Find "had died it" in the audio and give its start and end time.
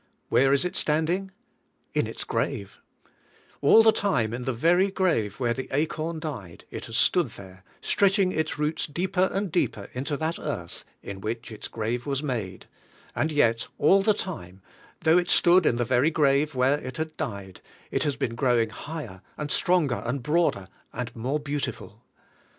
16.97-18.01